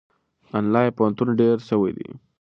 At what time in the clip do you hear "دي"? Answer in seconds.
1.97-2.09